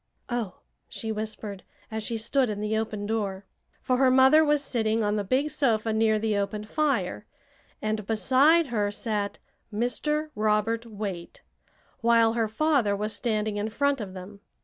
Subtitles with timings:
[0.29, 3.45] "Oh!" she whispered, as she stood in the open door.
[3.83, 7.27] For her mother was sitting on the big sofa near the open fire,
[7.83, 9.37] and beside her sat
[9.71, 10.31] Mr.
[10.33, 11.43] Robert Waite,
[11.99, 14.39] while her father was standing in front of them.